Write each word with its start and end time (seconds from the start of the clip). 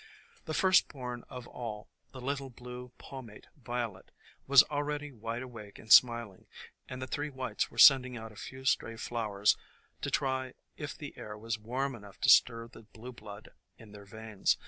The 0.45 0.55
first 0.55 0.87
born 0.87 1.25
of 1.29 1.47
all, 1.47 1.87
the 2.11 2.19
little 2.19 2.49
Blue 2.49 2.91
Palmate 2.97 3.43
22 3.43 3.43
THE 3.43 3.49
COMING 3.49 3.51
OF 3.51 3.59
SPRING 3.59 3.65
Violet, 4.07 4.11
was 4.47 4.63
already 4.63 5.11
wide 5.11 5.41
awake 5.43 5.77
and 5.77 5.93
smiling, 5.93 6.47
and 6.89 6.99
the 6.99 7.05
three 7.05 7.29
Whites 7.29 7.69
were 7.69 7.77
sending 7.77 8.17
out 8.17 8.31
a 8.31 8.35
few 8.35 8.65
stray 8.65 8.97
flow 8.97 9.31
ers 9.33 9.55
to 10.01 10.09
try 10.09 10.55
if 10.75 10.97
the 10.97 11.15
air 11.19 11.37
was 11.37 11.59
warm 11.59 11.93
enough 11.93 12.19
to 12.21 12.29
stir 12.31 12.67
the 12.67 12.81
blue 12.81 13.11
blood 13.13 13.49
in 13.77 13.91
their 13.91 14.05
veins. 14.05 14.57